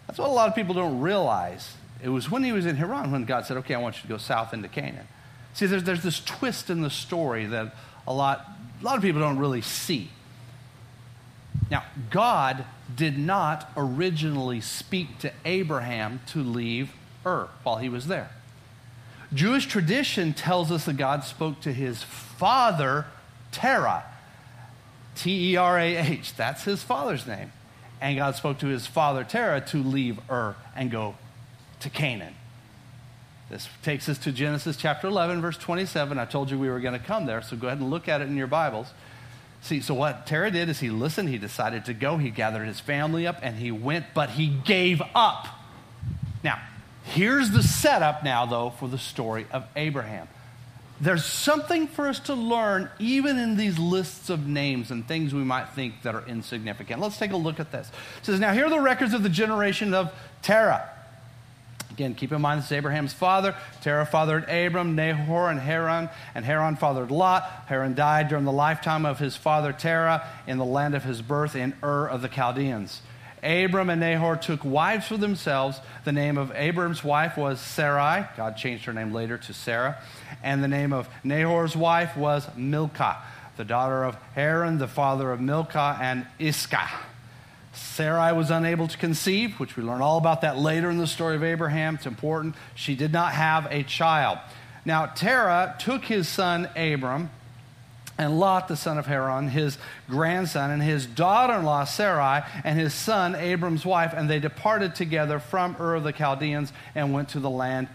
[0.07, 1.75] That's what a lot of people don't realize.
[2.03, 4.09] It was when he was in Haran when God said, Okay, I want you to
[4.09, 5.09] go south into Canaan.
[5.55, 7.75] See, there's, there's this twist in the story that
[8.07, 8.47] a lot,
[8.81, 10.11] a lot of people don't really see.
[11.71, 16.93] Now, God did not originally speak to Abraham to leave
[17.25, 18.31] Ur while he was there.
[19.33, 23.07] Jewish tradition tells us that God spoke to his father,
[23.51, 24.05] Terah.
[25.17, 26.35] T E R A H.
[26.37, 27.51] That's his father's name.
[28.01, 31.17] And God spoke to his father, Terah, to leave Ur and go
[31.87, 32.35] to Canaan.
[33.49, 36.19] This takes us to Genesis chapter 11, verse 27.
[36.19, 38.21] I told you we were going to come there, so go ahead and look at
[38.21, 38.89] it in your Bibles.
[39.63, 42.81] See, so what Terah did is he listened, he decided to go, he gathered his
[42.81, 45.47] family up, and he went, but he gave up.
[46.43, 46.61] Now,
[47.05, 50.27] here's the setup now, though, for the story of Abraham.
[51.01, 55.45] There's something for us to learn, even in these lists of names and things we
[55.45, 57.01] might think that are insignificant.
[57.01, 57.89] Let's take a look at this.
[58.19, 60.91] It says, Now here are the records of the generation of Terah.
[61.97, 63.57] Again, keep in mind this is Abraham's father.
[63.81, 67.43] Terah fathered Abram, Nahor, and Haran, and Haran fathered Lot.
[67.69, 71.57] Haran died during the lifetime of his father Terah in the land of his birth
[71.57, 73.01] in Ur of the Chaldeans.
[73.43, 75.81] Abram and Nahor took wives for themselves.
[76.05, 78.27] The name of Abram's wife was Sarai.
[78.37, 79.97] God changed her name later to Sarah.
[80.43, 83.23] And the name of Nahor's wife was Milcah,
[83.57, 86.91] the daughter of Haran, the father of Milcah and Iscah.
[87.77, 91.37] Sarai was unable to conceive, which we learn all about that later in the story
[91.37, 91.97] of Abraham.
[91.97, 92.55] It's important.
[92.75, 94.39] She did not have a child.
[94.85, 97.31] Now, Terah took his son Abram
[98.19, 99.77] and Lot, the son of Haran, his
[100.09, 104.95] grandson, and his daughter in law Sarai, and his son Abram's wife, and they departed
[104.95, 107.89] together from Ur of the Chaldeans and went to the land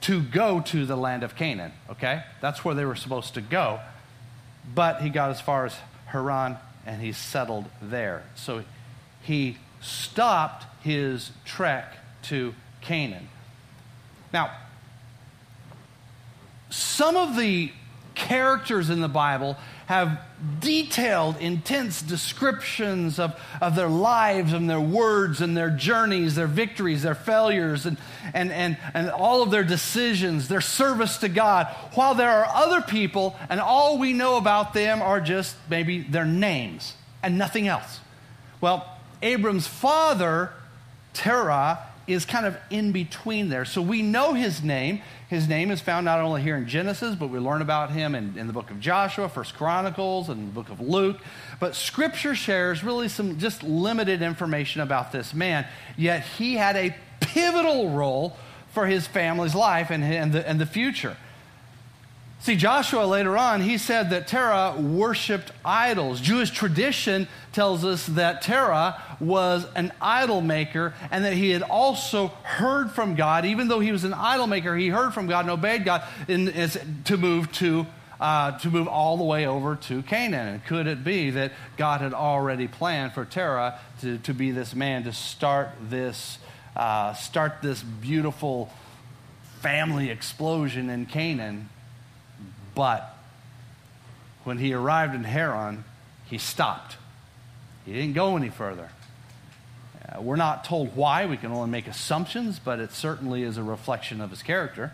[0.00, 1.72] to go to the land of Canaan.
[1.90, 2.24] Okay?
[2.40, 3.80] That's where they were supposed to go.
[4.74, 8.24] But he got as far as Haran and he settled there.
[8.34, 8.64] So
[9.28, 13.28] he stopped his trek to Canaan.
[14.32, 14.50] Now,
[16.70, 17.70] some of the
[18.14, 20.18] characters in the Bible have
[20.60, 27.02] detailed, intense descriptions of, of their lives and their words and their journeys, their victories,
[27.02, 27.98] their failures, and,
[28.32, 32.80] and, and, and all of their decisions, their service to God, while there are other
[32.80, 38.00] people, and all we know about them are just maybe their names and nothing else.
[38.62, 40.52] Well, Abram's father,
[41.12, 43.64] Terah, is kind of in between there.
[43.64, 45.02] So we know his name.
[45.28, 48.38] His name is found not only here in Genesis, but we learn about him in,
[48.38, 51.18] in the book of Joshua, First Chronicles, and the book of Luke.
[51.60, 55.66] But Scripture shares really some just limited information about this man.
[55.98, 58.36] Yet he had a pivotal role
[58.72, 61.16] for his family's life and, and, the, and the future.
[62.40, 66.20] See, Joshua later on, he said that Terah worshiped idols.
[66.20, 72.28] Jewish tradition tells us that Terah was an idol maker and that he had also
[72.44, 73.44] heard from God.
[73.44, 76.70] Even though he was an idol maker, he heard from God and obeyed God in,
[77.04, 77.86] to move to.
[78.20, 80.48] Uh, to move all the way over to Canaan.
[80.48, 84.74] And could it be that God had already planned for Terah to, to be this
[84.74, 86.38] man to start this,
[86.74, 88.72] uh, start this beautiful
[89.60, 91.68] family explosion in Canaan
[92.78, 93.12] but
[94.44, 95.82] when he arrived in Haran,
[96.26, 96.96] he stopped.
[97.84, 98.90] He didn't go any further.
[100.00, 101.26] Uh, we're not told why.
[101.26, 104.92] We can only make assumptions, but it certainly is a reflection of his character.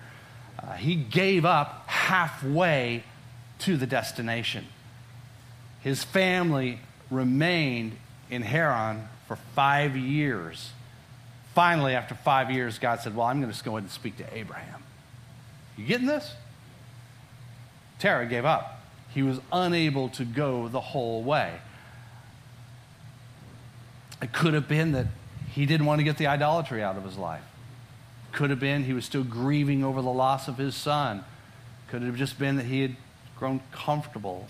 [0.59, 3.05] Uh, he gave up halfway
[3.59, 4.65] to the destination.
[5.83, 6.79] His family
[7.11, 7.99] remained
[8.31, 10.71] in Haran for five years.
[11.55, 14.17] Finally, after five years, God said, Well, I'm going to just go ahead and speak
[14.17, 14.83] to Abraham.
[15.77, 16.33] You getting this?
[17.99, 18.83] Terah gave up.
[19.13, 21.55] He was unable to go the whole way.
[24.21, 25.07] It could have been that
[25.53, 27.45] he didn't want to get the idolatry out of his life.
[28.33, 31.25] Could have been he was still grieving over the loss of his son.
[31.89, 32.97] Could have just been that he had
[33.37, 34.49] grown comfortable.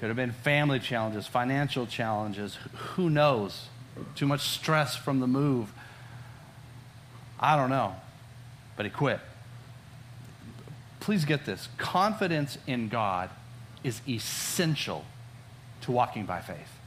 [0.00, 2.58] Could have been family challenges, financial challenges.
[2.94, 3.66] Who knows?
[4.14, 5.72] Too much stress from the move.
[7.38, 7.96] I don't know.
[8.76, 9.20] But he quit
[11.02, 13.28] please get this confidence in God
[13.82, 15.04] is essential
[15.80, 16.78] to walking by faith.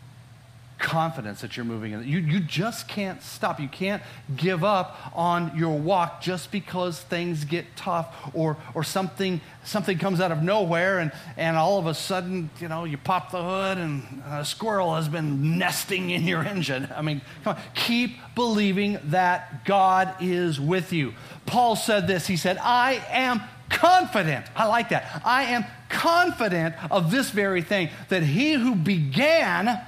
[0.78, 2.08] Confidence that you're moving in.
[2.08, 3.60] You, you just can't stop.
[3.60, 4.01] You can't
[4.38, 10.21] give up on your walk just because things get tough or, or something, something comes
[10.21, 13.78] out of nowhere and, and all of a sudden, you know, you pop the hood
[13.78, 16.88] and a squirrel has been nesting in your engine.
[16.95, 17.62] I mean, come on.
[17.73, 21.13] Keep believing that God is with you.
[21.45, 22.28] Paul said this.
[22.28, 24.45] He said, I am confident.
[24.56, 25.21] I like that.
[25.25, 29.80] I am confident of this very thing that he who began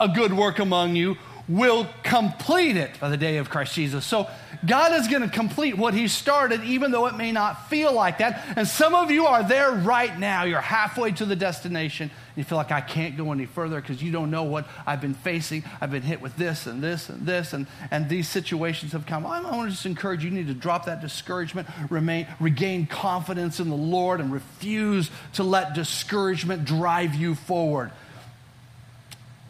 [0.00, 1.16] a good work among you
[1.48, 4.06] will complete it by the day of Christ Jesus.
[4.06, 4.28] So
[4.64, 8.18] God is going to complete what He started, even though it may not feel like
[8.18, 8.42] that.
[8.56, 10.44] And some of you are there right now.
[10.44, 12.10] You're halfway to the destination.
[12.36, 15.14] You feel like I can't go any further because you don't know what I've been
[15.14, 15.64] facing.
[15.80, 19.26] I've been hit with this and this and this, and, and these situations have come.
[19.26, 22.86] I, I want to just encourage you, you need to drop that discouragement, remain, regain
[22.86, 27.92] confidence in the Lord, and refuse to let discouragement drive you forward.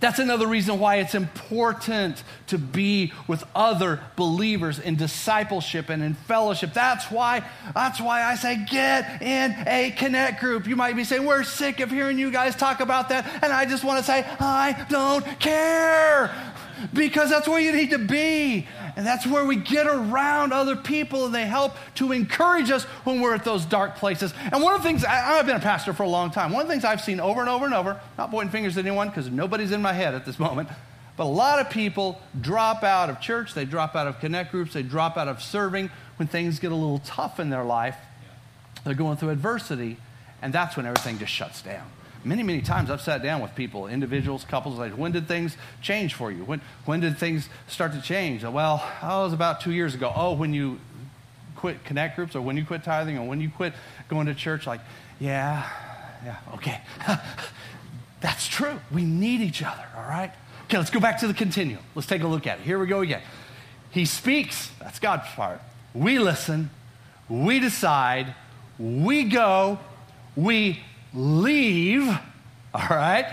[0.03, 6.15] That's another reason why it's important to be with other believers in discipleship and in
[6.15, 6.75] fellowship.
[6.75, 10.67] That's why, that's why I say get in a connect group.
[10.67, 13.45] You might be saying, We're sick of hearing you guys talk about that.
[13.45, 16.35] And I just want to say, I don't care.
[16.93, 18.67] Because that's where you need to be.
[18.97, 23.21] And that's where we get around other people and they help to encourage us when
[23.21, 24.35] we're at those dark places.
[24.53, 26.53] And one of the things, I, have been a pastor for a long time.
[26.53, 28.85] One of the things I've seen over and over and over, not pointing fingers at
[28.85, 30.69] anyone because nobody's in my head at this moment,
[31.17, 34.75] but a lot of people drop out of church, they drop out of connect groups,
[34.75, 37.97] they drop out of serving when things get a little tough in their life,
[38.85, 39.97] they're going through adversity,
[40.41, 41.87] and that's when everything just shuts down.
[42.25, 46.15] Many, many times I've sat down with people, individuals, couples, like, when did things change
[46.15, 46.45] for you?
[46.45, 48.45] When, when did things start to change?
[48.45, 50.13] Well, oh, it was about two years ago.
[50.15, 50.79] Oh, when you
[51.57, 53.73] quit connect groups or when you quit tithing or when you quit
[54.09, 54.81] going to church, like,
[55.19, 55.69] yeah,
[56.25, 56.81] yeah, okay.
[58.21, 58.79] That's true.
[58.93, 60.33] We need each other, all right?
[60.65, 61.83] Okay, let's go back to the continuum.
[61.95, 62.65] Let's take a look at it.
[62.65, 63.23] Here we go again.
[63.91, 65.61] He speaks, that's God's part.
[65.93, 66.71] We listen,
[67.29, 68.35] we decide,
[68.79, 69.79] we go,
[70.37, 70.81] we
[71.15, 72.09] leave,
[72.75, 73.27] all right?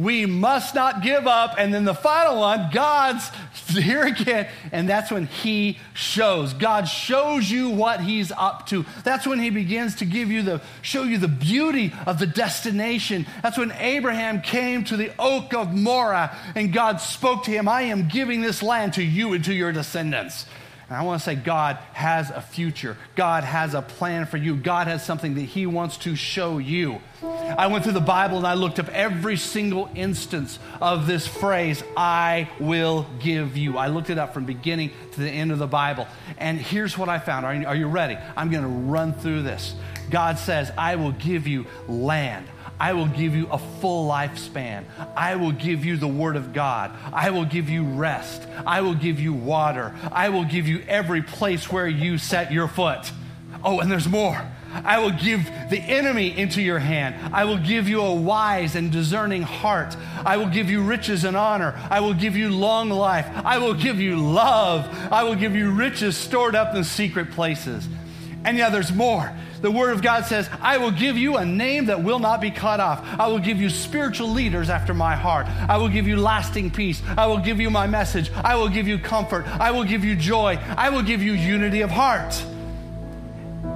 [0.00, 1.56] We must not give up.
[1.58, 3.30] And then the final one, God's
[3.68, 4.48] here again.
[4.72, 6.54] And that's when He shows.
[6.54, 8.86] God shows you what He's up to.
[9.04, 13.26] That's when He begins to give you the, show you the beauty of the destination.
[13.42, 17.82] That's when Abraham came to the oak of Moreh and God spoke to him, I
[17.82, 20.46] am giving this land to you and to your descendants.
[20.90, 22.96] And I want to say God has a future.
[23.14, 24.56] God has a plan for you.
[24.56, 27.00] God has something that He wants to show you.
[27.22, 31.84] I went through the Bible and I looked up every single instance of this phrase,
[31.96, 33.78] I will give you.
[33.78, 36.08] I looked it up from beginning to the end of the Bible.
[36.38, 37.46] And here's what I found.
[37.46, 38.18] Are you, are you ready?
[38.36, 39.76] I'm going to run through this.
[40.10, 42.48] God says, I will give you land.
[42.80, 44.84] I will give you a full lifespan.
[45.14, 46.92] I will give you the Word of God.
[47.12, 48.42] I will give you rest.
[48.66, 49.94] I will give you water.
[50.10, 53.12] I will give you every place where you set your foot.
[53.62, 54.40] Oh, and there's more.
[54.72, 57.34] I will give the enemy into your hand.
[57.34, 59.96] I will give you a wise and discerning heart.
[60.24, 61.78] I will give you riches and honor.
[61.90, 63.26] I will give you long life.
[63.44, 64.88] I will give you love.
[65.12, 67.86] I will give you riches stored up in secret places.
[68.44, 71.86] And yeah, there's more the Word of God says, I will give you a name
[71.86, 73.04] that will not be cut off.
[73.18, 75.46] I will give you spiritual leaders after my heart.
[75.46, 77.02] I will give you lasting peace.
[77.16, 78.30] I will give you my message.
[78.32, 79.46] I will give you comfort.
[79.46, 80.58] I will give you joy.
[80.76, 82.42] I will give you unity of heart.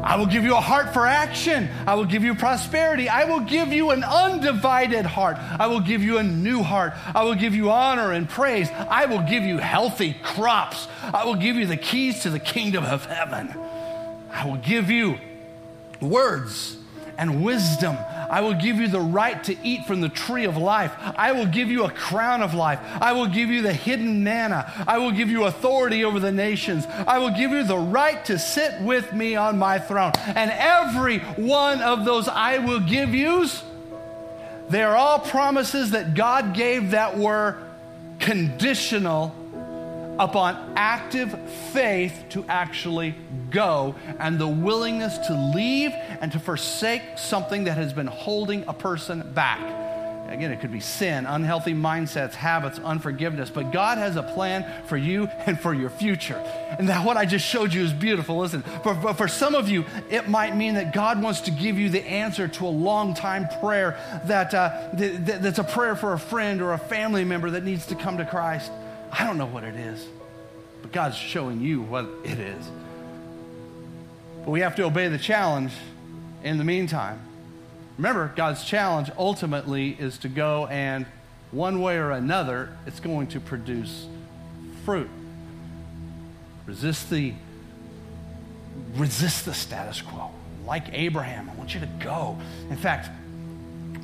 [0.03, 1.69] I will give you a heart for action.
[1.87, 3.09] I will give you prosperity.
[3.09, 5.37] I will give you an undivided heart.
[5.39, 6.95] I will give you a new heart.
[7.15, 8.71] I will give you honor and praise.
[8.71, 10.89] I will give you healthy crops.
[11.03, 13.55] I will give you the keys to the kingdom of heaven.
[14.35, 15.19] I will give you
[16.01, 16.77] words
[17.17, 17.97] and wisdom.
[18.29, 20.93] I will give you the right to eat from the tree of life.
[21.17, 22.81] I will give you a crown of life.
[23.01, 24.73] I will give you the hidden manna.
[24.89, 26.85] I will give you authority over the nations.
[27.07, 30.13] I will give you the right to sit with me on my throne.
[30.27, 33.63] And every one of those I will give yous,
[34.69, 37.57] they are all promises that God gave that were
[38.19, 39.35] conditional
[40.19, 41.37] upon active
[41.73, 43.15] faith to actually
[43.51, 48.73] go and the willingness to leave and to forsake something that has been holding a
[48.73, 49.85] person back.
[50.29, 54.97] Again, it could be sin, unhealthy mindsets, habits, unforgiveness, but God has a plan for
[54.97, 56.37] you and for your future.
[56.79, 58.39] And that what I just showed you is beautiful.
[58.39, 61.89] Listen, for, for, some of you, it might mean that God wants to give you
[61.91, 66.19] the answer to a long time prayer that, uh, that, that's a prayer for a
[66.19, 68.73] friend or a family member that needs to come to Christ.
[69.17, 70.09] I don't know what it is,
[70.83, 72.69] but God's showing you what it is.
[74.45, 75.73] But we have to obey the challenge
[76.43, 77.21] in the meantime.
[77.97, 81.07] Remember, God's challenge ultimately is to go and,
[81.53, 84.07] one way or another, it's going to produce
[84.85, 85.09] fruit.
[86.67, 87.35] Resist the
[88.97, 90.31] resist the status quo.
[90.67, 92.37] Like Abraham, I want you to go.
[92.69, 93.11] In fact,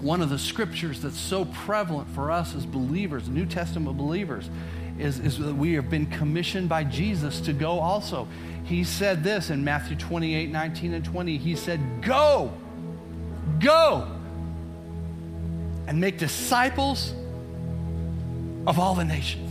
[0.01, 4.49] one of the scriptures that's so prevalent for us as believers, New Testament believers,
[5.01, 8.28] is, is that we have been commissioned by Jesus to go also.
[8.64, 11.38] He said this in Matthew 28 19 and 20.
[11.38, 12.53] He said, Go,
[13.59, 14.07] go,
[15.86, 17.14] and make disciples
[18.66, 19.51] of all the nations,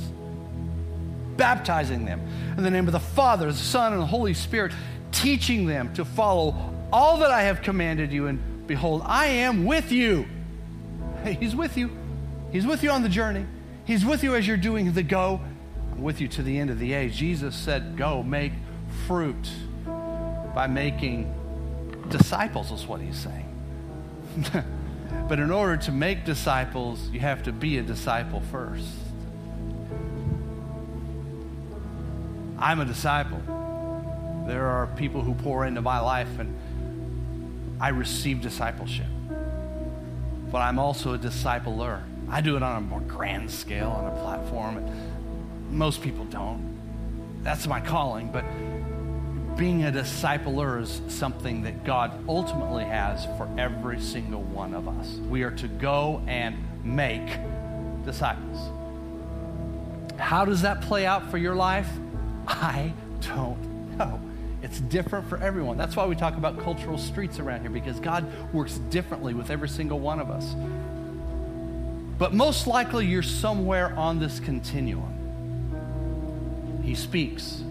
[1.36, 2.22] baptizing them
[2.56, 4.72] in the name of the Father, the Son, and the Holy Spirit,
[5.12, 8.28] teaching them to follow all that I have commanded you.
[8.28, 10.26] And behold, I am with you.
[11.24, 11.92] Hey, he's with you.
[12.52, 13.46] He's with you on the journey.
[13.90, 15.42] He's with you as you're doing the go.
[15.92, 17.16] I'm with you to the end of the age.
[17.16, 18.52] Jesus said, Go make
[19.08, 19.50] fruit
[20.54, 21.34] by making
[22.08, 23.52] disciples, is what he's saying.
[25.28, 28.86] but in order to make disciples, you have to be a disciple first.
[32.60, 33.42] I'm a disciple.
[34.46, 36.56] There are people who pour into my life, and
[37.82, 39.08] I receive discipleship.
[40.52, 42.02] But I'm also a discipler.
[42.30, 44.84] I do it on a more grand scale, on a platform.
[45.70, 46.78] Most people don't.
[47.44, 48.44] That's my calling, but
[49.58, 55.18] being a discipler is something that God ultimately has for every single one of us.
[55.30, 57.38] We are to go and make
[58.06, 58.72] disciples.
[60.18, 61.90] How does that play out for your life?
[62.48, 64.20] I don't know.
[64.62, 65.78] It's different for everyone.
[65.78, 69.70] That's why we talk about cultural streets around here, because God works differently with every
[69.70, 70.54] single one of us.
[72.18, 75.16] But most likely, you're somewhere on this continuum.
[76.84, 77.64] He speaks.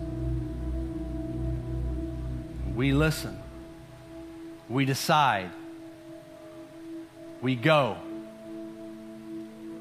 [2.75, 3.39] We listen.
[4.71, 5.51] We decide.
[7.43, 7.99] We go.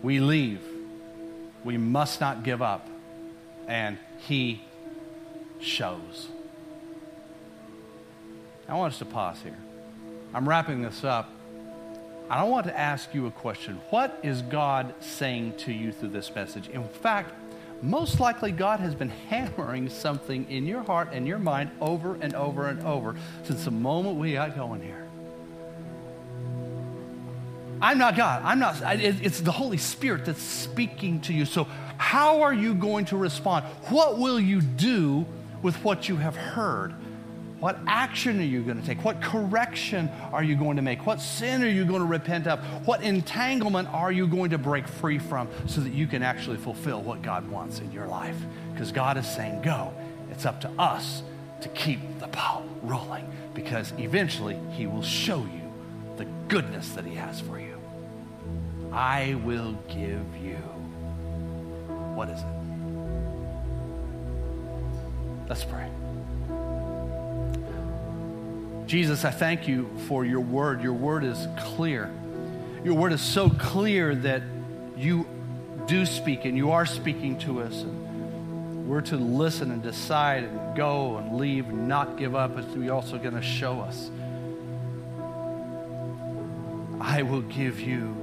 [0.01, 0.61] We leave.
[1.63, 2.87] We must not give up.
[3.67, 4.61] And He
[5.59, 6.27] shows.
[8.67, 9.57] I want us to pause here.
[10.33, 11.29] I'm wrapping this up.
[12.29, 13.79] I don't want to ask you a question.
[13.89, 16.67] What is God saying to you through this message?
[16.67, 17.31] In fact,
[17.81, 22.33] most likely God has been hammering something in your heart and your mind over and
[22.33, 25.07] over and over since the moment we got going here.
[27.79, 28.41] I'm not God.
[28.43, 28.81] I'm not.
[28.99, 31.45] It's the Holy Spirit that's speaking to you.
[31.45, 31.65] So,
[31.97, 33.65] how are you going to respond?
[33.89, 35.25] What will you do
[35.61, 36.95] with what you have heard?
[37.59, 39.03] What action are you going to take?
[39.03, 41.07] What correction are you going to make?
[41.07, 42.59] What sin are you going to repent of?
[42.85, 47.01] What entanglement are you going to break free from so that you can actually fulfill
[47.01, 48.37] what God wants in your life?
[48.73, 49.91] Because God is saying, go.
[50.29, 51.23] It's up to us
[51.61, 55.73] to keep the ball rolling because eventually He will show you
[56.17, 57.81] the goodness that He has for you.
[58.91, 60.57] I will give you.
[62.13, 62.45] What is it?
[65.49, 65.89] Let's pray.
[68.87, 70.81] Jesus, I thank you for your word.
[70.81, 72.09] Your word is clear.
[72.85, 74.41] Your word is so clear that
[74.95, 75.27] you
[75.87, 77.81] do speak and you are speaking to us.
[77.81, 82.55] And we're to listen and decide and go and leave and not give up.
[82.55, 84.09] But you're also going to show us.
[87.01, 88.15] I will give you.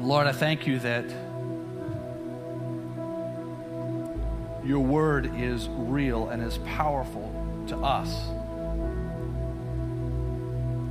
[0.00, 1.04] Lord, I thank you that
[4.64, 7.30] your word is real and is powerful
[7.68, 8.28] to us.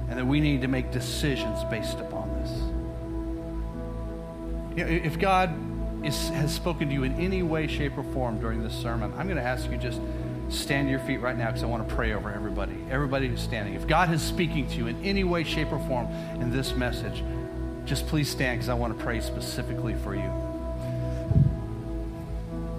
[0.09, 2.51] And that we need to make decisions based upon this.
[4.78, 5.55] You know, if God
[6.05, 9.26] is, has spoken to you in any way, shape, or form during this sermon, I'm
[9.26, 9.99] going to ask you just
[10.49, 13.41] stand to your feet right now because I want to pray over everybody, everybody who's
[13.41, 13.74] standing.
[13.74, 16.07] If God is speaking to you in any way, shape, or form
[16.39, 17.24] in this message,
[17.86, 20.52] just please stand because I want to pray specifically for you.